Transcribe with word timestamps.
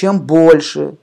чем 0.00 0.18
больше 0.18 0.94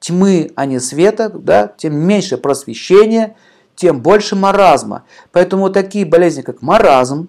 тьмы, 0.00 0.50
а 0.56 0.66
не 0.66 0.80
света, 0.80 1.28
да, 1.28 1.68
тем 1.68 1.94
меньше 1.94 2.36
просвещения, 2.36 3.36
тем 3.76 4.02
больше 4.02 4.34
маразма. 4.34 5.04
Поэтому 5.30 5.70
такие 5.70 6.04
болезни, 6.04 6.42
как 6.42 6.62
маразм, 6.62 7.28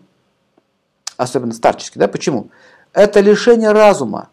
особенно 1.15 1.53
старческий, 1.53 1.99
да, 1.99 2.07
почему? 2.07 2.49
Это 2.91 3.19
лишение 3.19 3.71
разума. 3.71 4.29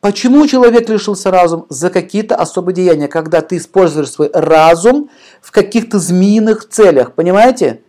Почему 0.00 0.48
человек 0.48 0.88
лишился 0.88 1.30
разума? 1.30 1.66
За 1.68 1.88
какие-то 1.88 2.34
особые 2.34 2.74
деяния, 2.74 3.06
когда 3.06 3.40
ты 3.40 3.58
используешь 3.58 4.10
свой 4.10 4.32
разум 4.32 5.10
в 5.40 5.52
каких-то 5.52 6.00
змеиных 6.00 6.68
целях, 6.68 7.12
понимаете? 7.12 7.82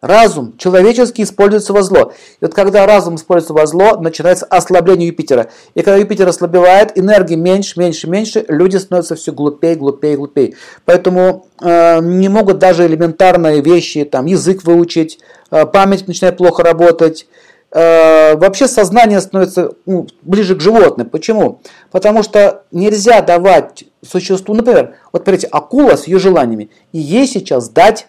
Разум 0.00 0.56
человеческий 0.58 1.24
используется 1.24 1.72
во 1.72 1.82
зло. 1.82 2.12
И 2.40 2.44
вот 2.44 2.54
когда 2.54 2.86
разум 2.86 3.16
используется 3.16 3.52
во 3.52 3.66
зло, 3.66 3.96
начинается 4.00 4.46
ослабление 4.46 5.08
Юпитера. 5.08 5.50
И 5.74 5.82
когда 5.82 5.96
Юпитер 5.96 6.28
ослабевает, 6.28 6.96
энергии 6.96 7.34
меньше, 7.34 7.80
меньше, 7.80 8.08
меньше, 8.08 8.44
люди 8.46 8.76
становятся 8.76 9.16
все 9.16 9.32
глупее, 9.32 9.74
глупее, 9.74 10.16
глупее. 10.16 10.54
Поэтому 10.84 11.46
э, 11.60 11.98
не 12.00 12.28
могут 12.28 12.58
даже 12.58 12.86
элементарные 12.86 13.60
вещи, 13.60 14.04
там, 14.04 14.26
язык 14.26 14.62
выучить, 14.62 15.18
э, 15.50 15.66
память 15.66 16.06
начинает 16.06 16.36
плохо 16.36 16.62
работать. 16.62 17.26
Э, 17.72 18.36
вообще 18.36 18.68
сознание 18.68 19.20
становится 19.20 19.72
ну, 19.84 20.06
ближе 20.22 20.54
к 20.54 20.60
животным. 20.60 21.10
Почему? 21.10 21.60
Потому 21.90 22.22
что 22.22 22.62
нельзя 22.70 23.20
давать 23.20 23.82
существу, 24.08 24.54
например, 24.54 24.94
вот 25.12 25.24
смотрите, 25.24 25.48
акула 25.48 25.96
с 25.96 26.06
ее 26.06 26.20
желаниями, 26.20 26.70
и 26.92 26.98
ей 26.98 27.26
сейчас 27.26 27.68
дать 27.68 28.06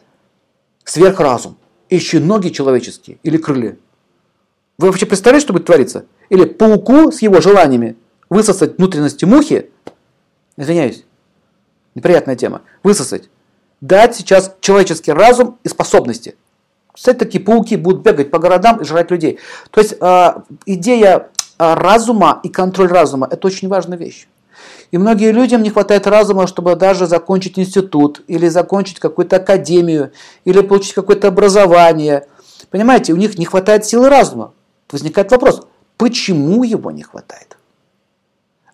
сверхразум 0.84 1.58
ищи 1.90 2.20
ноги 2.20 2.50
человеческие 2.50 3.18
или 3.24 3.38
крылья. 3.38 3.78
Вы 4.78 4.88
вообще 4.88 5.06
представляете, 5.06 5.46
что 5.46 5.54
будет 5.54 5.66
твориться? 5.66 6.06
Или 6.30 6.46
пауку 6.46 7.12
с 7.12 7.22
его 7.22 7.42
желаниями 7.42 7.98
высосать 8.30 8.78
внутренности 8.78 9.26
мухи, 9.26 9.70
извиняюсь, 10.56 11.04
неприятная 11.96 12.36
тема, 12.36 12.62
высосать, 12.84 13.30
дать 13.82 14.16
сейчас 14.16 14.56
человеческий 14.62 15.12
разум 15.12 15.58
и 15.64 15.70
способности. 15.70 16.36
Кстати, 16.94 17.18
такие 17.18 17.44
пауки 17.44 17.76
будут 17.76 18.04
бегать 18.04 18.32
по 18.32 18.40
городам 18.40 18.82
и 18.82 18.86
жрать 18.86 19.12
людей. 19.12 19.40
То 19.72 19.82
есть 19.82 19.96
э, 20.00 20.34
идея 20.66 21.30
э, 21.58 21.74
разума 21.74 22.40
и 22.44 22.50
контроль 22.50 22.90
разума– 22.90 23.28
это 23.32 23.48
очень 23.48 23.68
важная 23.68 23.98
вещь. 23.98 24.28
И 24.92 24.98
многим 24.98 25.36
людям 25.36 25.62
не 25.62 25.70
хватает 25.70 26.08
разума, 26.08 26.48
чтобы 26.48 26.76
даже 26.76 27.06
закончить 27.06 27.60
институт, 27.60 28.22
или 28.28 28.48
закончить 28.48 29.00
какую-то 29.00 29.38
академию, 29.38 30.12
или 30.46 30.62
получить 30.62 30.94
какое-то 30.94 31.28
образование. 31.28 32.28
Понимаете, 32.72 33.14
у 33.14 33.16
них 33.16 33.38
не 33.38 33.46
хватает 33.46 33.86
силы 33.86 34.10
разума. 34.10 34.54
Возникает 34.92 35.32
вопрос, 35.32 35.62
почему 35.98 36.64
его 36.64 36.90
не 36.90 37.04
хватает? 37.04 37.58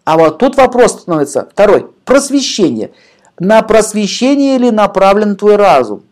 А 0.06 0.18
вот 0.18 0.38
тут 0.38 0.56
вопрос 0.56 1.02
становится 1.02 1.50
второй. 1.52 1.92
Просвещение. 2.06 2.92
На 3.38 3.62
просвещение 3.64 4.58
ли 4.58 4.72
направлен 4.72 5.36
твой 5.36 5.58
разум? 5.58 6.06